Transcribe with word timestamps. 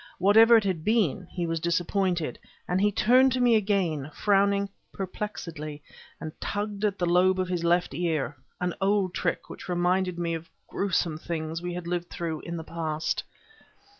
Whatever 0.17 0.57
it 0.57 0.63
had 0.63 0.83
been 0.83 1.27
he 1.29 1.45
was 1.45 1.59
disappointed, 1.59 2.39
and 2.67 2.81
he 2.81 2.91
turned 2.91 3.31
to 3.33 3.39
me 3.39 3.55
again, 3.55 4.09
frowning 4.15 4.67
perplexedly, 4.91 5.83
and 6.19 6.31
tugging 6.41 6.83
at 6.87 6.97
the 6.97 7.05
lobe 7.05 7.37
of 7.39 7.49
his 7.49 7.63
left 7.63 7.93
ear, 7.93 8.35
an 8.59 8.73
old 8.81 9.13
trick 9.13 9.47
which 9.47 9.69
reminded 9.69 10.17
me 10.17 10.33
of 10.33 10.49
gruesome 10.67 11.19
things 11.19 11.61
we 11.61 11.75
had 11.75 11.85
lived 11.85 12.09
through 12.09 12.41
in 12.41 12.57
the 12.57 12.63
past. 12.63 13.21